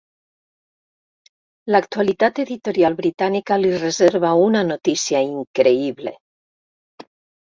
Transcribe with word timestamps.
L'actualitat 1.73 2.39
editorial 2.43 2.95
britànica 3.01 3.59
li 3.65 3.73
reserva 3.83 4.31
una 4.47 4.63
notícia 4.71 5.21
increïble. 5.27 6.17